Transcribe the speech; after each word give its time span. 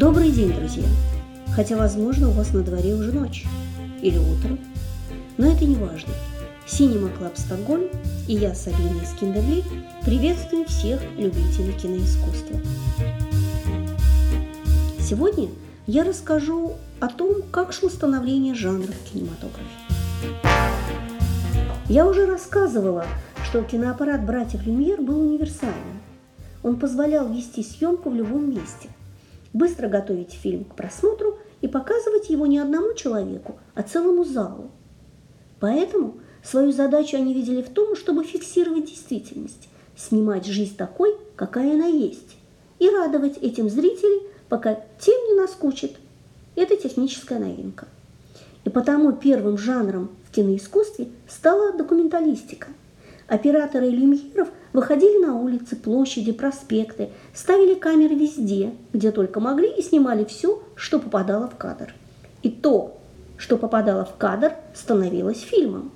Добрый 0.00 0.30
день, 0.30 0.50
друзья! 0.50 0.84
Хотя, 1.54 1.76
возможно, 1.76 2.30
у 2.30 2.32
вас 2.32 2.54
на 2.54 2.62
дворе 2.62 2.94
уже 2.94 3.12
ночь 3.12 3.44
или 4.00 4.16
утро, 4.16 4.56
но 5.36 5.52
это 5.52 5.66
не 5.66 5.74
важно. 5.74 6.14
Cinema 6.66 7.10
Club 7.10 7.36
Стокгольм 7.36 7.90
и 8.26 8.32
я, 8.32 8.54
Сабина 8.54 9.04
Искендерли, 9.04 9.62
приветствуем 10.02 10.64
всех 10.64 11.02
любителей 11.18 11.74
киноискусства. 11.74 12.58
Сегодня 14.98 15.50
я 15.86 16.02
расскажу 16.04 16.76
о 16.98 17.08
том, 17.08 17.42
как 17.52 17.74
шло 17.74 17.90
становление 17.90 18.54
жанра 18.54 18.94
в. 19.12 19.60
Я 21.90 22.06
уже 22.06 22.24
рассказывала, 22.24 23.04
что 23.44 23.62
киноаппарат 23.62 24.24
братьев 24.24 24.66
Люмьер 24.66 25.02
был 25.02 25.20
универсальным. 25.20 26.00
Он 26.62 26.76
позволял 26.76 27.30
вести 27.30 27.62
съемку 27.62 28.08
в 28.08 28.14
любом 28.14 28.48
месте– 28.48 28.88
быстро 29.52 29.88
готовить 29.88 30.32
фильм 30.32 30.64
к 30.64 30.74
просмотру 30.74 31.38
и 31.60 31.68
показывать 31.68 32.30
его 32.30 32.46
не 32.46 32.58
одному 32.58 32.94
человеку, 32.94 33.58
а 33.74 33.82
целому 33.82 34.24
залу. 34.24 34.70
Поэтому 35.58 36.18
свою 36.42 36.72
задачу 36.72 37.16
они 37.16 37.34
видели 37.34 37.62
в 37.62 37.70
том, 37.70 37.96
чтобы 37.96 38.24
фиксировать 38.24 38.86
действительность, 38.86 39.68
снимать 39.96 40.46
жизнь 40.46 40.76
такой, 40.76 41.16
какая 41.36 41.74
она 41.74 41.86
есть, 41.86 42.36
и 42.78 42.88
радовать 42.88 43.38
этим 43.38 43.68
зрителей, 43.68 44.22
пока 44.48 44.80
тем 44.98 45.18
не 45.28 45.34
наскучит. 45.34 45.96
Это 46.56 46.76
техническая 46.76 47.38
новинка. 47.38 47.86
И 48.64 48.70
потому 48.70 49.12
первым 49.12 49.58
жанром 49.58 50.10
в 50.28 50.34
киноискусстве 50.34 51.08
стала 51.28 51.72
документалистика. 51.72 52.68
Операторы 53.30 53.88
люмьеров 53.90 54.48
выходили 54.72 55.24
на 55.24 55.36
улицы, 55.36 55.76
площади, 55.76 56.32
проспекты, 56.32 57.10
ставили 57.32 57.74
камеры 57.74 58.16
везде, 58.16 58.74
где 58.92 59.12
только 59.12 59.38
могли, 59.38 59.70
и 59.70 59.82
снимали 59.82 60.24
все, 60.24 60.60
что 60.74 60.98
попадало 60.98 61.46
в 61.46 61.54
кадр. 61.56 61.94
И 62.42 62.50
то, 62.50 62.98
что 63.36 63.56
попадало 63.56 64.04
в 64.04 64.16
кадр, 64.16 64.54
становилось 64.74 65.42
фильмом. 65.42 65.92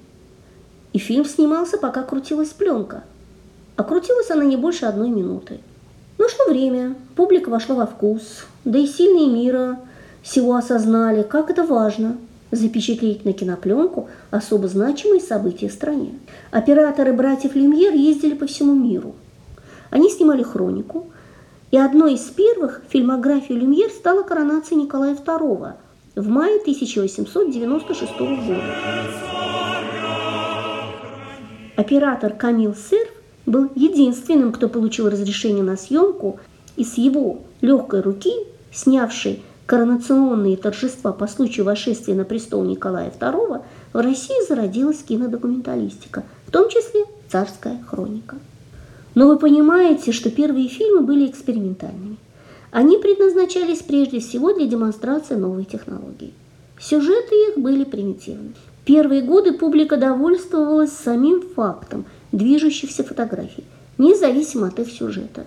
И 0.92 0.98
фильм 0.98 1.24
снимался, 1.24 1.76
пока 1.76 2.04
крутилась 2.04 2.50
пленка. 2.50 3.02
А 3.74 3.82
крутилась 3.82 4.30
она 4.30 4.44
не 4.44 4.56
больше 4.56 4.86
одной 4.86 5.08
минуты. 5.08 5.58
Но 6.18 6.28
шло 6.28 6.52
время, 6.52 6.94
публика 7.16 7.48
вошла 7.48 7.74
во 7.74 7.86
вкус, 7.86 8.46
да 8.64 8.78
и 8.78 8.86
сильные 8.86 9.26
мира 9.26 9.80
всего 10.22 10.54
осознали, 10.54 11.24
как 11.24 11.50
это 11.50 11.64
важно– 11.64 12.16
запечатлеть 12.54 13.24
на 13.24 13.32
кинопленку 13.32 14.08
особо 14.30 14.68
значимые 14.68 15.20
события 15.20 15.68
в 15.68 15.72
стране. 15.72 16.14
Операторы 16.50 17.12
братьев 17.12 17.54
Люмьер 17.54 17.92
ездили 17.92 18.34
по 18.34 18.46
всему 18.46 18.74
миру. 18.74 19.14
Они 19.90 20.10
снимали 20.10 20.42
хронику, 20.42 21.06
и 21.70 21.78
одной 21.78 22.14
из 22.14 22.22
первых 22.22 22.82
фильмографии 22.88 23.52
Люмьер 23.52 23.90
стала 23.90 24.22
коронация 24.22 24.76
Николая 24.76 25.14
II 25.14 25.72
в 26.14 26.28
мае 26.28 26.60
1896 26.60 28.18
года. 28.18 28.62
Оператор 31.76 32.32
Камил 32.32 32.74
Серв 32.74 33.10
был 33.46 33.68
единственным, 33.74 34.52
кто 34.52 34.68
получил 34.68 35.10
разрешение 35.10 35.64
на 35.64 35.76
съемку, 35.76 36.38
и 36.76 36.84
с 36.84 36.94
его 36.94 37.40
легкой 37.60 38.00
руки, 38.00 38.32
снявший 38.72 39.42
коронационные 39.66 40.56
торжества 40.56 41.12
по 41.12 41.26
случаю 41.26 41.66
восшествия 41.66 42.14
на 42.14 42.24
престол 42.24 42.64
Николая 42.64 43.10
II, 43.10 43.62
в 43.92 43.98
России 43.98 44.46
зародилась 44.46 45.02
кинодокументалистика, 45.02 46.24
в 46.46 46.50
том 46.50 46.68
числе 46.68 47.04
царская 47.30 47.82
хроника. 47.88 48.36
Но 49.14 49.28
вы 49.28 49.38
понимаете, 49.38 50.12
что 50.12 50.30
первые 50.30 50.68
фильмы 50.68 51.02
были 51.02 51.26
экспериментальными. 51.30 52.16
Они 52.70 52.98
предназначались 52.98 53.82
прежде 53.82 54.18
всего 54.18 54.52
для 54.52 54.66
демонстрации 54.66 55.36
новой 55.36 55.64
технологии. 55.64 56.34
Сюжеты 56.80 57.34
их 57.48 57.58
были 57.58 57.84
примитивны. 57.84 58.52
Первые 58.84 59.22
годы 59.22 59.52
публика 59.52 59.96
довольствовалась 59.96 60.92
самим 60.92 61.42
фактом 61.54 62.04
движущихся 62.32 63.04
фотографий, 63.04 63.64
независимо 63.96 64.66
от 64.66 64.80
их 64.80 64.90
сюжета. 64.90 65.44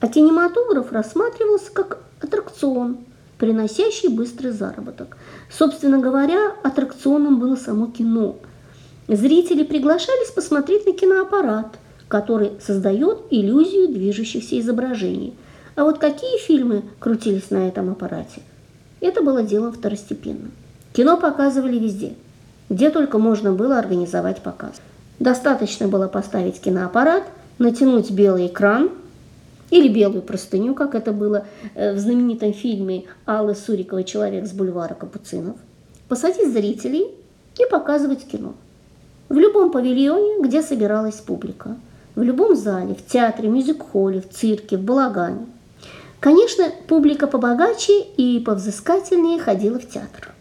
А 0.00 0.06
кинематограф 0.06 0.92
рассматривался 0.92 1.72
как 1.72 1.98
аттракцион, 2.20 2.98
приносящий 3.38 4.08
быстрый 4.08 4.50
заработок. 4.50 5.16
Собственно 5.50 5.98
говоря, 5.98 6.52
аттракционом 6.62 7.38
было 7.38 7.56
само 7.56 7.86
кино. 7.86 8.36
Зрители 9.06 9.62
приглашались 9.62 10.30
посмотреть 10.30 10.86
на 10.86 10.92
киноаппарат, 10.92 11.78
который 12.08 12.52
создает 12.60 13.20
иллюзию 13.30 13.88
движущихся 13.88 14.58
изображений. 14.60 15.34
А 15.76 15.84
вот 15.84 15.98
какие 15.98 16.38
фильмы 16.38 16.82
крутились 16.98 17.50
на 17.50 17.68
этом 17.68 17.90
аппарате? 17.90 18.42
Это 19.00 19.22
было 19.22 19.42
делом 19.42 19.72
второстепенным. 19.72 20.50
Кино 20.92 21.16
показывали 21.16 21.78
везде, 21.78 22.14
где 22.68 22.90
только 22.90 23.18
можно 23.18 23.52
было 23.52 23.78
организовать 23.78 24.42
показ. 24.42 24.72
Достаточно 25.20 25.86
было 25.86 26.08
поставить 26.08 26.60
киноаппарат, 26.60 27.24
натянуть 27.58 28.10
белый 28.10 28.48
экран– 28.48 28.90
или 29.70 29.88
белую 29.88 30.22
простыню, 30.22 30.74
как 30.74 30.94
это 30.94 31.12
было 31.12 31.46
э, 31.74 31.92
в 31.92 31.98
знаменитом 31.98 32.52
фильме 32.52 33.04
Аллы 33.26 33.54
Суриковой 33.54 34.04
«Человек 34.04 34.46
с 34.46 34.52
бульвара 34.52 34.94
Капуцинов», 34.94 35.56
посадить 36.08 36.52
зрителей 36.52 37.08
и 37.58 37.70
показывать 37.70 38.26
кино. 38.26 38.54
В 39.28 39.36
любом 39.36 39.70
павильоне, 39.70 40.42
где 40.42 40.62
собиралась 40.62 41.16
публика, 41.16 41.76
в 42.14 42.22
любом 42.22 42.56
зале, 42.56 42.94
в 42.94 43.04
театре, 43.04 43.48
мюзик-холле, 43.48 44.22
в 44.22 44.30
цирке, 44.30 44.76
в 44.78 44.82
балагане. 44.82 45.46
Конечно, 46.18 46.64
публика 46.88 47.26
побогаче 47.26 48.00
и 48.16 48.40
повзыскательнее 48.40 49.38
ходила 49.38 49.78
в 49.78 49.88
театр. 49.88 50.32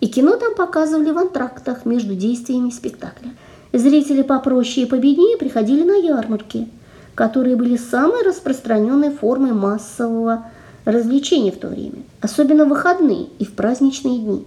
И 0.00 0.08
кино 0.08 0.36
там 0.36 0.54
показывали 0.56 1.10
в 1.10 1.18
антрактах 1.18 1.86
между 1.86 2.16
действиями 2.16 2.70
спектакля. 2.70 3.30
Зрители 3.72 4.22
попроще 4.22 4.84
и 4.84 4.90
победнее 4.90 5.38
приходили 5.38 5.84
на 5.84 5.94
ярмарки– 5.94 6.68
которые 7.14 7.56
были 7.56 7.76
самой 7.76 8.22
распространенной 8.22 9.10
формой 9.10 9.52
массового 9.52 10.46
развлечения 10.84 11.52
в 11.52 11.58
то 11.58 11.68
время, 11.68 12.02
особенно 12.20 12.64
в 12.64 12.68
выходные 12.68 13.26
и 13.38 13.44
в 13.44 13.52
праздничные 13.52 14.18
дни. 14.18 14.46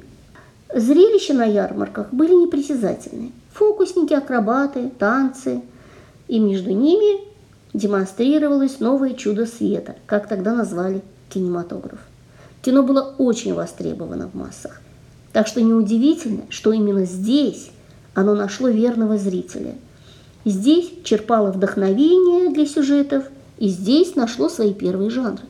Зрелища 0.73 1.33
на 1.33 1.45
ярмарках 1.45 2.11
были 2.11 2.33
непритязательны. 2.33 3.31
Фокусники, 3.53 4.13
акробаты, 4.13 4.91
танцы. 4.99 5.61
И 6.27 6.39
между 6.39 6.71
ними 6.71 7.21
демонстрировалось 7.73 8.79
новое 8.79 9.13
чудо 9.13 9.45
света, 9.45 9.95
как 10.07 10.27
тогда 10.27 10.53
назвали 10.53 11.01
кинематограф. 11.29 11.99
Кино 12.61 12.83
было 12.83 13.13
очень 13.17 13.53
востребовано 13.53 14.27
в 14.27 14.33
массах. 14.33 14.81
Так 15.31 15.47
что 15.47 15.61
неудивительно, 15.61 16.41
что 16.49 16.73
именно 16.73 17.05
здесь 17.05 17.69
оно 18.15 18.33
нашло 18.33 18.69
верного 18.69 19.17
зрителя– 19.17 19.75
Здесь 20.45 20.93
черпало 21.03 21.51
вдохновение 21.51 22.51
для 22.51 22.67
сюжетов, 22.67 23.23
и 23.57 23.67
здесь 23.67 24.15
нашло 24.15 24.47
свои 24.47 24.75
первые 24.75 25.09
жанры. 25.09 25.43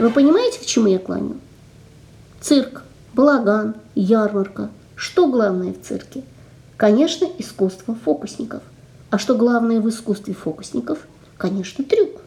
Вы 0.00 0.10
понимаете, 0.10 0.58
к 0.58 0.66
чему 0.66 0.88
я 0.88 0.98
клоню? 0.98 1.36
Цирк, 2.40 2.82
балаган, 3.14 3.76
ярмарка. 3.94 4.70
Что 4.96 5.28
главное 5.28 5.72
в 5.72 5.86
цирке? 5.86 6.24
Конечно, 6.76 7.28
искусство 7.38 7.94
фокусников. 7.94 8.62
А 9.10 9.18
что 9.18 9.36
главное 9.36 9.80
в 9.80 9.88
искусстве 9.88 10.34
фокусников? 10.34 10.98
Конечно, 11.36 11.84
трюк. 11.84 12.22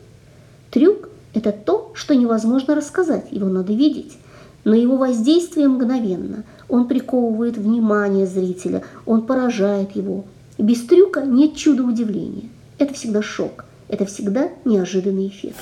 Трюк– 0.71 1.09
это 1.33 1.51
то, 1.51 1.91
что 1.93 2.15
невозможно 2.15 2.73
рассказать, 2.73 3.27
его 3.31 3.49
надо 3.49 3.73
видеть. 3.73 4.17
Но 4.63 4.75
его 4.75 4.97
воздействие 4.97 5.67
мгновенно– 5.67 6.43
он 6.69 6.87
приковывает 6.87 7.57
внимание 7.57 8.27
зрителя, 8.27 8.83
он 9.05 9.23
поражает 9.23 9.95
его. 9.95 10.25
Без 10.57 10.85
трюка 10.85 11.21
нет 11.21 11.55
чуда 11.55 11.83
удивления. 11.83 12.49
Это 12.77 12.93
всегда 12.93 13.21
шок, 13.21 13.65
это 13.87 14.05
всегда 14.05 14.49
неожиданный 14.65 15.27
эффект. 15.27 15.57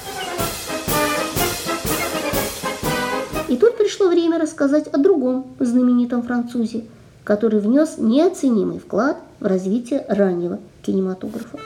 И 3.47 3.55
тут 3.55 3.77
пришло 3.77 4.09
время 4.09 4.38
рассказать 4.38 4.88
о 4.88 4.97
другом 4.97 5.47
знаменитом 5.59 6.21
французе, 6.21 6.83
который 7.23 7.61
внес 7.61 7.97
неоценимый 7.97 8.79
вклад 8.79 9.17
в 9.39 9.45
развитие 9.45 10.05
раннего 10.09 10.59
кинематографа. 10.81 11.57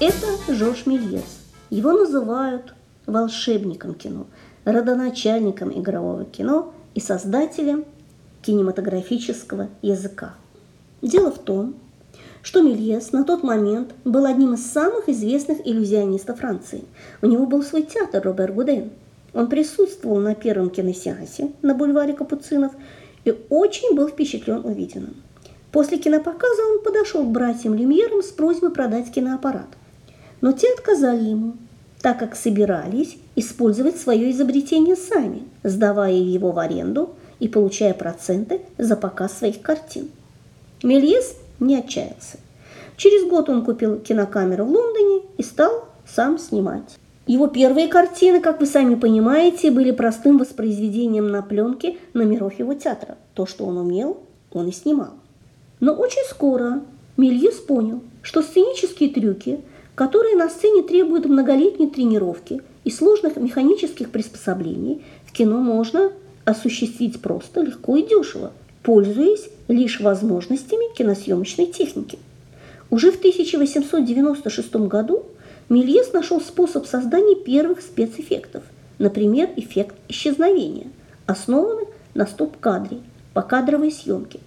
Это 0.00 0.26
Жорж 0.52 0.86
Мельес. 0.86 1.22
Его 1.70 1.92
называют 1.92 2.74
волшебником 3.06 3.94
кино– 3.94 4.26
родоначальником 4.64 5.72
игрового 5.72 6.24
кино 6.24 6.72
и 6.94 7.00
создателем 7.00 7.84
кинематографического 8.42 9.68
языка. 9.82 10.34
Дело 11.00 11.30
в 11.30 11.38
том, 11.38 11.74
что 12.42 12.60
Мельес 12.60 13.12
на 13.12 13.24
тот 13.24 13.42
момент 13.42 13.94
был 14.04 14.26
одним 14.26 14.54
из 14.54 14.66
самых 14.70 15.08
известных 15.08 15.66
иллюзионистов 15.66 16.40
Франции. 16.40 16.84
У 17.22 17.26
него 17.26 17.46
был 17.46 17.62
свой 17.62 17.82
театр 17.82 18.22
Робер 18.22 18.52
Гуден. 18.52 18.90
Он 19.32 19.48
присутствовал 19.48 20.18
на 20.18 20.34
первом 20.34 20.70
киносеансе 20.70 21.52
на 21.62 21.74
бульваре 21.74 22.12
Капуцинов 22.12 22.72
и 23.24 23.34
очень 23.48 23.94
был 23.94 24.08
впечатлен 24.08 24.64
увиденным. 24.64 25.14
После 25.70 25.96
кинопоказа 25.96 26.62
он 26.70 26.82
подошел 26.82 27.24
к 27.24 27.30
братьям 27.30 27.74
Люмьерам 27.74 28.22
с 28.22 28.28
просьбой 28.28 28.70
продать 28.70 29.10
киноаппарат. 29.10 29.68
Но 30.42 30.52
те 30.52 30.70
отказали 30.72 31.30
ему, 31.30 31.54
так 32.02 32.18
как 32.18 32.34
собирались 32.34 33.16
использовать 33.36 33.96
свое 33.96 34.32
изобретение 34.32 34.96
сами, 34.96 35.44
сдавая 35.62 36.12
его 36.12 36.50
в 36.50 36.58
аренду 36.58 37.10
и 37.38 37.48
получая 37.48 37.94
проценты 37.94 38.60
за 38.76 38.96
показ 38.96 39.38
своих 39.38 39.62
картин. 39.62 40.10
Мельес 40.82 41.36
не 41.60 41.76
отчаялся. 41.76 42.38
Через 42.96 43.28
год 43.28 43.48
он 43.48 43.64
купил 43.64 43.98
кинокамеру 43.98 44.64
в 44.64 44.70
Лондоне 44.70 45.22
и 45.38 45.42
стал 45.42 45.88
сам 46.06 46.38
снимать. 46.38 46.98
Его 47.26 47.46
первые 47.46 47.86
картины, 47.86 48.40
как 48.40 48.60
вы 48.60 48.66
сами 48.66 48.96
понимаете, 48.96 49.70
были 49.70 49.92
простым 49.92 50.38
воспроизведением 50.38 51.28
на 51.28 51.40
пленке 51.40 51.96
номеров 52.14 52.58
его 52.58 52.74
театра. 52.74 53.16
То, 53.34 53.46
что 53.46 53.64
он 53.64 53.78
умел, 53.78 54.18
он 54.52 54.68
и 54.68 54.72
снимал. 54.72 55.10
Но 55.78 55.94
очень 55.94 56.24
скоро 56.28 56.82
Мельес 57.16 57.56
понял, 57.56 58.02
что 58.22 58.42
сценические 58.42 59.10
трюки, 59.10 59.60
которые 59.94 60.36
на 60.36 60.48
сцене 60.48 60.82
требуют 60.82 61.26
многолетней 61.26 61.88
тренировки 61.88 62.62
и 62.84 62.90
сложных 62.90 63.36
механических 63.36 64.10
приспособлений, 64.10 65.02
в 65.26 65.32
кино 65.32 65.58
можно 65.60 66.12
осуществить 66.44 67.20
просто, 67.20 67.60
легко 67.62 67.96
и 67.96 68.02
дешево, 68.02 68.52
пользуясь 68.82 69.48
лишь 69.68 70.00
возможностями 70.00 70.94
киносъемочной 70.96 71.66
техники. 71.66 72.18
Уже 72.90 73.10
в 73.10 73.16
1896 73.16 74.74
году 74.74 75.24
Мельес 75.68 76.12
нашел 76.12 76.40
способ 76.40 76.86
создания 76.86 77.36
первых 77.36 77.80
спецэффектов, 77.80 78.64
например, 78.98 79.50
эффект 79.56 79.94
исчезновения, 80.08 80.88
основанный 81.26 81.86
на 82.14 82.26
стоп-кадре, 82.26 82.98
покадровой 83.32 83.90
съемке. 83.90 84.40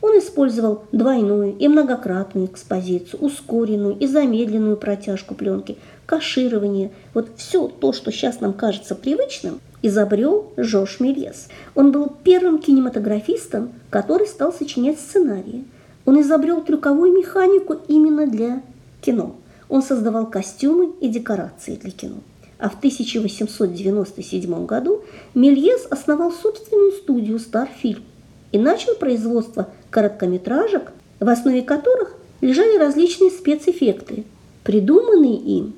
Он 0.00 0.18
использовал 0.18 0.84
двойную 0.92 1.56
и 1.56 1.68
многократную 1.68 2.46
экспозицию, 2.46 3.20
ускоренную 3.20 3.96
и 3.98 4.06
замедленную 4.06 4.76
протяжку 4.76 5.34
пленки, 5.34 5.78
каширование. 6.06 6.92
Вот 7.14 7.30
все 7.36 7.68
то, 7.68 7.92
что 7.92 8.10
сейчас 8.10 8.40
нам 8.40 8.52
кажется 8.52 8.94
привычным, 8.94 9.60
изобрел 9.82 10.52
Жош 10.56 11.00
Мельес. 11.00 11.48
Он 11.74 11.92
был 11.92 12.12
первым 12.24 12.58
кинематографистом, 12.58 13.72
который 13.90 14.26
стал 14.26 14.52
сочинять 14.52 14.98
сценарии. 14.98 15.64
Он 16.04 16.20
изобрел 16.20 16.62
трюковую 16.62 17.12
механику 17.12 17.76
именно 17.88 18.26
для 18.26 18.62
кино. 19.00 19.36
Он 19.68 19.82
создавал 19.82 20.26
костюмы 20.26 20.92
и 21.00 21.08
декорации 21.08 21.74
для 21.74 21.90
кино. 21.90 22.16
А 22.58 22.70
в 22.70 22.78
1897 22.78 24.66
году 24.66 25.02
Мельес 25.34 25.86
основал 25.90 26.32
собственную 26.32 26.92
студию 26.92 27.38
«Старфильм» 27.38 28.02
и 28.52 28.58
начал 28.58 28.94
производство 28.94 29.68
короткометражек, 29.90 30.92
в 31.20 31.28
основе 31.28 31.62
которых 31.62 32.14
лежали 32.40 32.78
различные 32.78 33.30
спецэффекты, 33.30 34.24
придуманные 34.64 35.36
им 35.36 35.74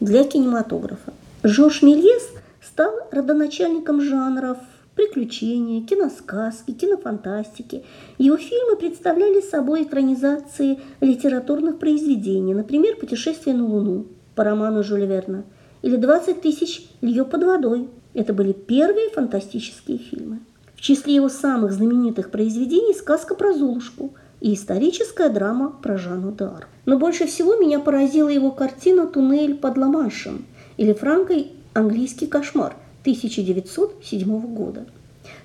для 0.00 0.24
кинематографа. 0.24 1.12
Жорж 1.42 1.82
Мельес 1.82 2.28
стал 2.60 2.92
родоначальником 3.10 4.00
жанров 4.00 4.58
приключения, 4.94 5.84
киносказки, 5.84 6.72
кинофантастики. 6.72 7.84
Его 8.18 8.36
фильмы 8.36 8.76
представляли 8.76 9.40
собой 9.40 9.82
экранизации 9.82 10.78
литературных 11.00 11.78
произведений, 11.78 12.54
например, 12.54 12.96
«Путешествие 12.96 13.56
на 13.56 13.66
Луну» 13.66 14.06
по 14.34 14.44
роману 14.44 14.82
Жюля 14.82 15.06
Верна 15.06 15.44
или 15.82 15.98
«20 15.98 16.40
тысяч 16.40 16.86
льё 17.00 17.24
под 17.24 17.44
водой». 17.44 17.88
Это 18.14 18.32
были 18.32 18.52
первые 18.52 19.10
фантастические 19.10 19.98
фильмы. 19.98 20.38
Числе 20.84 21.14
его 21.14 21.30
самых 21.30 21.72
знаменитых 21.72 22.30
произведений 22.30 22.92
сказка 22.92 23.34
про 23.34 23.54
Золушку 23.54 24.12
и 24.42 24.52
историческая 24.52 25.30
драма 25.30 25.70
про 25.70 25.96
Жанну 25.96 26.30
Дар. 26.30 26.68
Но 26.84 26.98
больше 26.98 27.26
всего 27.26 27.56
меня 27.56 27.80
поразила 27.80 28.28
его 28.28 28.50
картина 28.50 29.06
«Туннель 29.06 29.54
под 29.54 29.78
Ла-Маншем» 29.78 30.44
или 30.76 30.92
франко 30.92 31.36
«Английский 31.72 32.26
кошмар», 32.26 32.76
1907 33.00 34.40
года, 34.54 34.84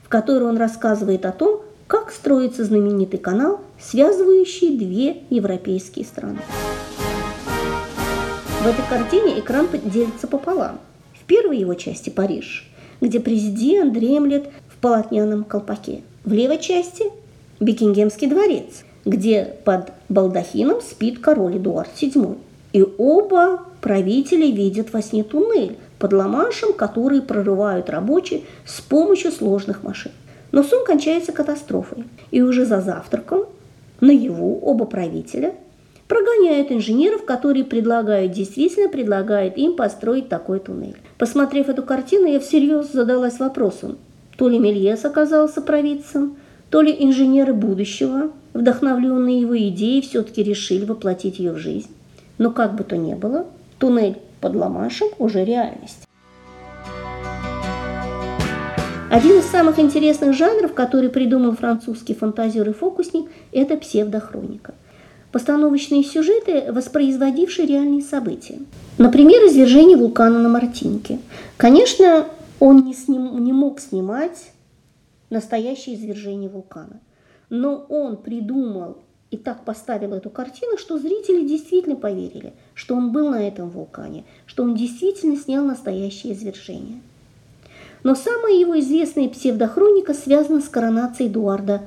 в 0.03 0.09
которой 0.09 0.43
он 0.43 0.57
рассказывает 0.57 1.25
о 1.25 1.31
том, 1.31 1.61
как 1.87 2.11
строится 2.11 2.65
знаменитый 2.65 3.17
канал, 3.17 3.61
связывающий 3.79 4.77
две 4.77 5.23
европейские 5.29 6.03
страны. 6.03 6.39
В 8.61 8.67
этой 8.67 8.83
картине 8.89 9.39
экран 9.39 9.69
делится 9.85 10.27
пополам. 10.27 10.79
В 11.13 11.23
первой 11.23 11.59
его 11.59 11.75
части 11.75 12.09
Париж, 12.09 12.69
где 12.99 13.21
президент 13.21 13.93
дремлет 13.93 14.49
полотняном 14.81 15.43
колпаке. 15.43 16.01
В 16.23 16.33
левой 16.33 16.59
части 16.59 17.05
Бекингемский 17.59 18.27
дворец, 18.27 18.85
где 19.05 19.55
под 19.65 19.91
балдахином 20.07 20.81
спит 20.81 21.19
король 21.19 21.57
Эдуард 21.57 21.89
VII. 21.95 22.37
И 22.73 22.85
оба 22.97 23.61
правители 23.81 24.47
видят 24.51 24.93
во 24.93 25.01
сне 25.01 25.23
туннель, 25.23 25.77
под 25.99 26.13
Ла-Маншем, 26.13 26.73
которые 26.73 27.21
прорывают 27.21 27.89
рабочие 27.89 28.43
с 28.65 28.79
помощью 28.79 29.31
сложных 29.31 29.83
машин. 29.83 30.13
Но 30.51 30.63
сон 30.63 30.85
кончается 30.85 31.31
катастрофой, 31.31 32.05
и 32.31 32.41
уже 32.41 32.65
за 32.65 32.81
завтраком 32.81 33.45
наяву 33.99 34.59
оба 34.63 34.85
правителя 34.85 35.53
прогоняют 36.07 36.71
инженеров, 36.71 37.23
которые 37.25 37.65
предлагают, 37.65 38.31
действительно 38.31 38.89
предлагают 38.89 39.57
им 39.57 39.75
построить 39.75 40.29
такой 40.29 40.59
туннель. 40.59 40.97
Посмотрев 41.19 41.69
эту 41.69 41.83
картину, 41.83 42.25
я 42.25 42.39
всерьез 42.39 42.91
задалась 42.91 43.37
вопросом, 43.37 43.97
то 44.39 44.47
ли 44.47 44.57
Мельес 44.57 45.03
оказался 45.03 45.59
провидцем, 45.59 46.37
то 46.69 46.79
ли 46.79 46.95
инженеры 46.97 47.53
будущего, 47.53 48.31
вдохновленные 48.53 49.41
его 49.41 49.57
идеей, 49.67 50.01
все-таки 50.01 50.41
решили 50.41 50.85
воплотить 50.85 51.39
ее 51.39 51.51
в 51.51 51.57
жизнь. 51.57 51.89
Но 52.37 52.49
как 52.49 52.73
бы 52.73 52.85
то 52.85 52.95
ни 52.95 53.15
было, 53.15 53.47
туннель 53.79 54.17
под 54.39 54.55
Ламашем 54.55 55.09
уже 55.17 55.43
реальность. 55.43 56.07
Один 59.11 59.39
из 59.39 59.45
самых 59.47 59.77
интересных 59.77 60.33
жанров, 60.33 60.73
который 60.73 61.09
придумал 61.09 61.53
французский 61.53 62.13
фантазер 62.13 62.69
и 62.69 62.71
фокусник, 62.71 63.25
это 63.51 63.75
псевдохроника. 63.75 64.73
Постановочные 65.33 66.05
сюжеты, 66.05 66.71
воспроизводившие 66.71 67.67
реальные 67.67 68.03
события. 68.03 68.59
Например, 68.97 69.41
извержение 69.47 69.97
вулкана 69.97 70.39
на 70.39 70.47
Мартинке. 70.47 71.19
Конечно, 71.57 72.25
он 72.59 72.85
не, 72.85 72.93
сним, 72.93 73.43
не 73.43 73.53
мог 73.53 73.79
снимать 73.79 74.51
настоящее 75.29 75.95
извержение 75.95 76.49
вулкана, 76.49 76.99
но 77.49 77.85
он 77.89 78.17
придумал 78.17 78.97
и 79.31 79.37
так 79.37 79.63
поставил 79.63 80.13
эту 80.13 80.29
картину, 80.29 80.77
что 80.77 80.97
зрители 80.97 81.47
действительно 81.47 81.95
поверили, 81.95 82.53
что 82.73 82.95
он 82.95 83.11
был 83.11 83.29
на 83.29 83.47
этом 83.47 83.69
вулкане, 83.69 84.25
что 84.45 84.63
он 84.63 84.75
действительно 84.75 85.37
снял 85.37 85.63
настоящее 85.63 86.33
извержение. 86.33 87.01
Но 88.03 88.15
самая 88.15 88.53
его 88.53 88.79
известная 88.79 89.29
псевдохроника 89.29 90.13
связана 90.13 90.61
с 90.61 90.69
коронацией 90.69 91.29
Эдуарда 91.29 91.81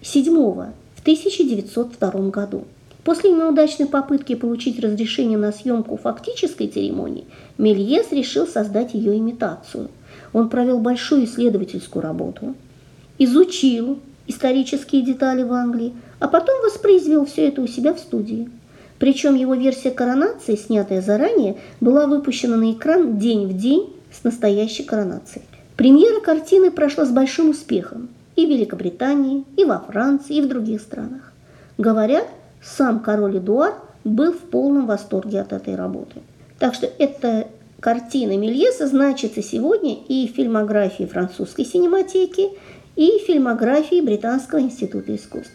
VII 0.00 0.70
в 0.94 1.00
1902 1.00 2.10
году. 2.30 2.64
После 3.04 3.30
неудачной 3.30 3.86
попытки 3.86 4.34
получить 4.34 4.80
разрешение 4.80 5.38
на 5.38 5.52
съемку 5.52 5.96
фактической 5.96 6.66
церемонии, 6.66 7.26
Мельес 7.58 8.10
решил 8.10 8.46
создать 8.46 8.94
ее 8.94 9.16
имитацию. 9.16 9.90
Он 10.32 10.48
провел 10.48 10.78
большую 10.78 11.24
исследовательскую 11.24 12.02
работу, 12.02 12.54
изучил 13.18 13.98
исторические 14.26 15.02
детали 15.02 15.42
в 15.42 15.52
Англии, 15.52 15.94
а 16.18 16.28
потом 16.28 16.54
воспроизвел 16.62 17.24
все 17.26 17.48
это 17.48 17.62
у 17.62 17.66
себя 17.66 17.94
в 17.94 17.98
студии. 17.98 18.48
Причем 18.98 19.34
его 19.34 19.54
версия 19.54 19.90
коронации, 19.90 20.56
снятая 20.56 21.02
заранее, 21.02 21.56
была 21.80 22.06
выпущена 22.06 22.56
на 22.56 22.72
экран 22.72 23.18
день 23.18 23.46
в 23.46 23.56
день 23.56 23.92
с 24.10 24.24
настоящей 24.24 24.84
коронацией. 24.84 25.44
Премьера 25.76 26.20
картины 26.20 26.70
прошла 26.70 27.04
с 27.04 27.10
большим 27.10 27.50
успехом 27.50 28.08
и 28.34 28.46
в 28.46 28.48
Великобритании, 28.48 29.44
и 29.56 29.64
во 29.64 29.78
Франции, 29.78 30.36
и 30.36 30.42
в 30.42 30.48
других 30.48 30.80
странах. 30.80 31.32
Говорят, 31.76 32.26
сам 32.62 33.00
король 33.00 33.38
Эдуард 33.38 33.74
был 34.04 34.32
в 34.32 34.38
полном 34.38 34.86
восторге 34.86 35.40
от 35.40 35.52
этой 35.52 35.74
работы. 35.74 36.22
Так 36.58 36.74
что 36.74 36.86
эта 36.86 37.48
картина 37.86 38.36
Мельеса 38.36 38.88
значится 38.88 39.44
сегодня 39.44 39.94
и 40.08 40.26
в 40.26 40.34
фильмографии 40.34 41.04
французской 41.04 41.64
синематеки, 41.64 42.48
и 42.96 43.20
в 43.20 43.26
фильмографии 43.28 44.00
Британского 44.00 44.58
института 44.58 45.14
искусств. 45.14 45.54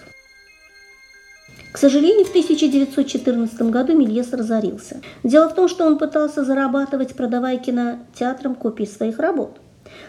К 1.73 1.77
сожалению, 1.77 2.23
в 2.23 2.29
1914 2.29 3.63
году 3.63 3.97
Мельес 3.97 4.31
разорился. 4.31 5.01
Дело 5.25 5.49
в 5.49 5.55
том, 5.55 5.67
что 5.67 5.85
он 5.85 5.97
пытался 5.97 6.45
зарабатывать, 6.45 7.15
продавая 7.15 7.57
кинотеатрам 7.57 8.55
копии 8.55 8.85
своих 8.85 9.19
работ. 9.19 9.59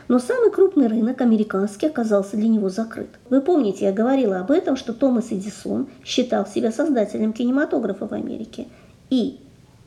Но 0.07 0.21
самый 0.21 0.53
крупный 0.53 0.87
рынок, 0.87 1.23
американский, 1.23 1.87
оказался 1.87 2.37
для 2.37 2.47
него 2.47 2.69
закрыт. 2.69 3.11
Вы 3.31 3.41
помните, 3.41 3.87
я 3.87 3.93
говорила 3.93 4.39
об 4.39 4.53
этом, 4.53 4.77
что 4.77 4.93
Томас 4.93 5.33
Эдисон 5.33 5.89
считал 6.05 6.47
себя 6.47 6.71
создателем 6.71 7.33
кинематографа 7.33 8.07
в 8.07 8.13
Америке. 8.13 8.69
И 9.11 9.41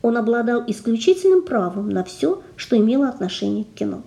он 0.06 0.16
обладал 0.16 0.62
исключительным 0.66 1.42
правом 1.42 1.90
на 1.90 2.04
все, 2.04 2.40
что 2.56 2.76
имело 2.76 3.08
отношение 3.08 3.64
к 3.64 3.74
кино. 3.78 4.02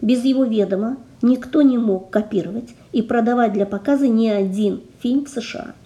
Без 0.00 0.24
его 0.24 0.44
ведома 0.44 0.98
никто 1.22 1.62
не 1.62 1.78
мог 1.78 2.10
копировать 2.10 2.70
и 2.92 3.02
продавать 3.02 3.52
для 3.52 3.66
показа 3.66 4.06
ни 4.06 4.28
один 4.28 4.82
фильм 5.00 5.24
в 5.24 5.28
США– 5.28 5.74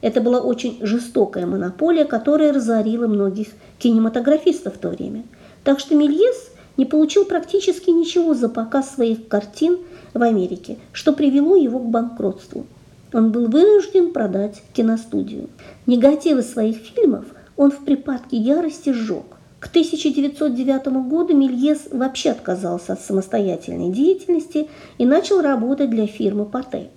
Это 0.00 0.20
была 0.20 0.40
очень 0.40 0.78
жестокая 0.80 1.46
монополия, 1.46 2.04
которая 2.04 2.52
разорила 2.52 3.06
многих 3.06 3.48
кинематографистов 3.78 4.76
в 4.76 4.78
то 4.78 4.90
время. 4.90 5.24
Так 5.64 5.80
что 5.80 5.94
Мельес 5.94 6.50
не 6.76 6.84
получил 6.84 7.24
практически 7.24 7.90
ничего 7.90 8.34
за 8.34 8.48
показ 8.48 8.94
своих 8.94 9.26
картин 9.28 9.78
в 10.14 10.22
Америке, 10.22 10.78
что 10.92 11.12
привело 11.12 11.56
его 11.56 11.80
к 11.80 11.88
банкротству. 11.88 12.66
Он 13.12 13.32
был 13.32 13.46
вынужден 13.46 14.12
продать 14.12 14.62
киностудию. 14.72 15.48
Негативы 15.86 16.42
своих 16.42 16.76
фильмов 16.76 17.24
он 17.58 17.72
в 17.72 17.84
припадке 17.84 18.38
ярости 18.38 18.90
сжег. 18.90 19.24
К 19.58 19.66
1909 19.66 20.86
году 21.08 21.36
Мельес 21.36 21.88
вообще 21.90 22.30
отказался 22.30 22.92
от 22.94 23.00
самостоятельной 23.00 23.90
деятельности 23.90 24.68
и 24.96 25.04
начал 25.04 25.42
работать 25.42 25.90
для 25.90 26.06
фирмы 26.06 26.46
Патэ. 26.46 26.88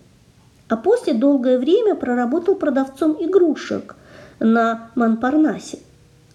А 0.69 0.77
после 0.77 1.15
долгое 1.15 1.57
время 1.57 1.95
проработал 1.95 2.55
продавцом 2.55 3.17
игрушек 3.19 3.95
на 4.39 4.91
Монпарнасе. 4.95 5.79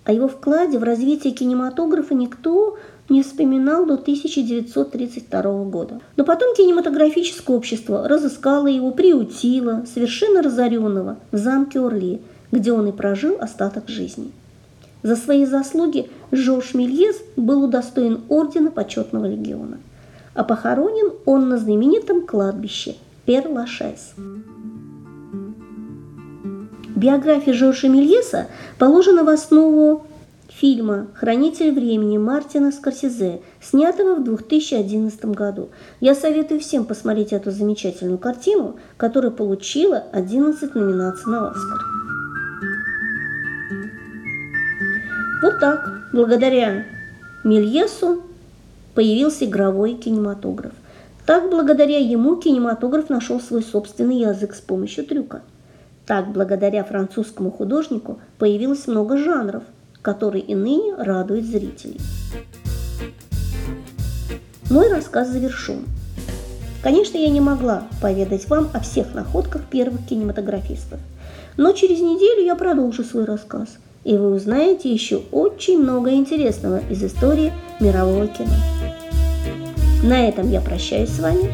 О 0.04 0.12
его 0.12 0.28
вкладе 0.28 0.78
в 0.78 0.82
развитие 0.82 1.32
кинематографа 1.32 2.14
никто 2.14 2.76
не 3.08 3.22
вспоминал 3.22 3.86
до 3.86 3.94
1932 3.94 5.42
года. 5.64 6.00
Но 6.16 6.24
потом 6.24 6.54
кинематографическое 6.56 7.56
общество 7.56 8.08
разыскало 8.08 8.66
его, 8.66 8.90
приутило, 8.90 9.84
совершенно 9.92 10.42
разоренного, 10.42 11.18
в 11.30 11.36
замке 11.36 11.78
Орли, 11.78 12.20
где 12.56 12.72
он 12.72 12.88
и 12.88 12.92
прожил 12.92 13.36
остаток 13.38 13.88
жизни. 13.88 14.32
За 15.02 15.14
свои 15.14 15.44
заслуги 15.44 16.10
Жорж 16.32 16.74
Мельез 16.74 17.16
был 17.36 17.64
удостоен 17.64 18.22
ордена 18.28 18.70
почетного 18.70 19.26
легиона, 19.26 19.78
а 20.34 20.42
похоронен 20.42 21.12
он 21.26 21.48
на 21.48 21.58
знаменитом 21.58 22.26
кладбище 22.26 22.96
Пер-Лашес. 23.26 24.14
Биография 26.96 27.52
Жоржа 27.52 27.88
Мельеса 27.88 28.46
положена 28.78 29.22
в 29.22 29.28
основу 29.28 30.06
фильма 30.48 31.08
«Хранитель 31.14 31.72
времени» 31.72 32.16
Мартина 32.16 32.72
Скорсезе, 32.72 33.42
снятого 33.60 34.14
в 34.14 34.24
2011 34.24 35.26
году. 35.26 35.68
Я 36.00 36.14
советую 36.14 36.60
всем 36.60 36.86
посмотреть 36.86 37.34
эту 37.34 37.50
замечательную 37.50 38.16
картину, 38.16 38.76
которая 38.96 39.30
получила 39.30 40.04
11 40.12 40.74
номинаций 40.74 41.30
на 41.30 41.50
«Оскар». 41.50 42.05
Вот 45.42 45.60
так, 45.60 46.10
благодаря 46.12 46.84
Мельесу 47.44 48.22
появился 48.94 49.44
игровой 49.44 49.94
кинематограф. 49.94 50.72
Так, 51.26 51.50
благодаря 51.50 51.98
ему 51.98 52.36
кинематограф 52.36 53.08
нашел 53.10 53.40
свой 53.40 53.62
собственный 53.62 54.20
язык 54.20 54.54
с 54.54 54.60
помощью 54.60 55.04
трюка. 55.06 55.42
Так, 56.06 56.28
благодаря 56.28 56.84
французскому 56.84 57.50
художнику 57.50 58.20
появилось 58.38 58.86
много 58.86 59.16
жанров– 59.16 59.62
который 60.06 60.40
и 60.40 60.54
ныне 60.54 60.94
радует 60.94 61.44
зрителей. 61.44 62.00
Мой 64.70 64.88
рассказ 64.88 65.30
завершен. 65.30 65.80
Конечно, 66.80 67.18
я 67.18 67.28
не 67.28 67.40
могла 67.40 67.82
поведать 68.00 68.48
вам 68.48 68.68
о 68.72 68.78
всех 68.78 69.14
находках 69.14 69.64
первых 69.64 70.06
кинематографистов, 70.06 71.00
но 71.56 71.72
через 71.72 71.98
неделю 71.98 72.44
я 72.44 72.54
продолжу 72.54 73.02
свой 73.02 73.24
рассказ, 73.24 73.78
и 74.06 74.16
вы 74.16 74.34
узнаете 74.34 74.92
еще 74.92 75.20
очень 75.32 75.78
много 75.78 76.12
интересного 76.12 76.80
из 76.88 77.02
истории 77.02 77.52
мирового 77.80 78.28
кино. 78.28 78.54
На 80.04 80.28
этом 80.28 80.48
я 80.48 80.60
прощаюсь 80.60 81.10
с 81.10 81.18
вами 81.18 81.50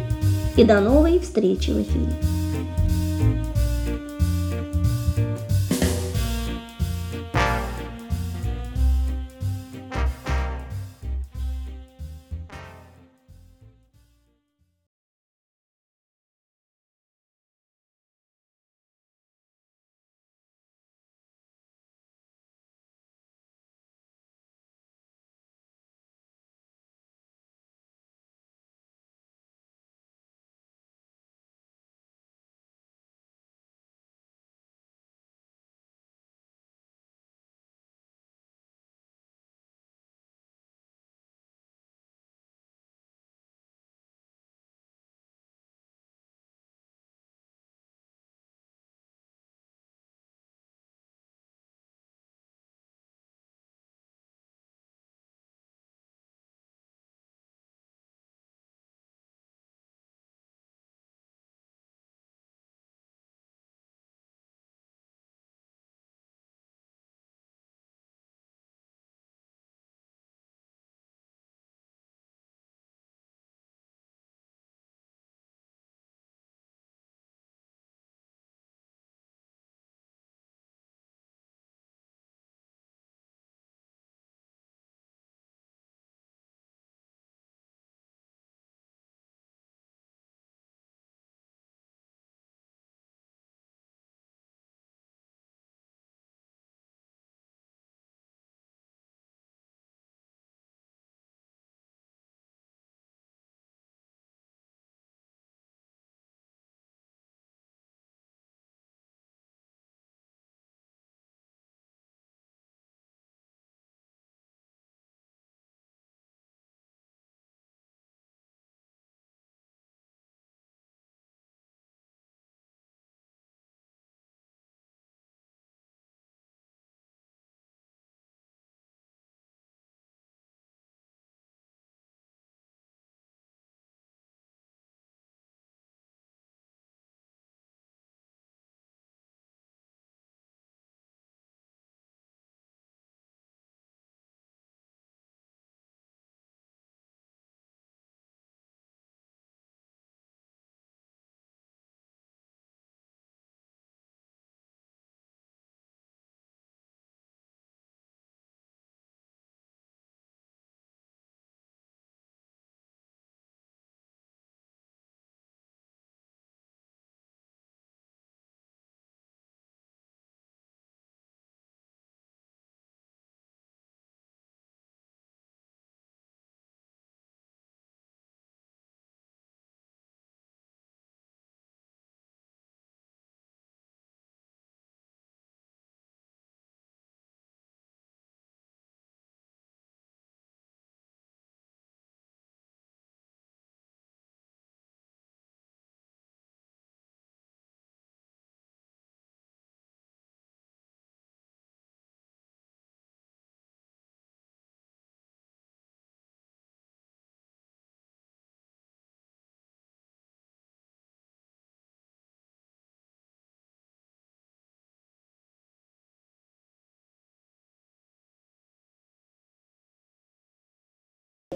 и 0.57 0.65
до 0.65 0.81
новой 0.81 1.19
встречи 1.19 1.71
в 1.71 1.81
эфире. 1.81 2.32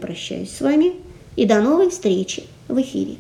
Прощаюсь 0.06 0.52
с 0.52 0.60
вами 0.60 0.92
и 1.34 1.44
до 1.44 1.60
новой 1.60 1.90
встречи 1.90 2.44
в 2.68 2.80
эфире. 2.80 3.16